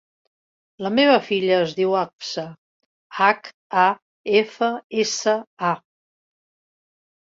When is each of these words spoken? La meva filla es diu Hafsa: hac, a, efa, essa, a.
La 0.85 0.91
meva 0.99 1.19
filla 1.27 1.59
es 1.65 1.75
diu 1.81 1.93
Hafsa: 1.99 2.47
hac, 3.21 3.53
a, 3.85 3.87
efa, 4.43 4.75
essa, 5.07 5.41
a. 5.75 5.81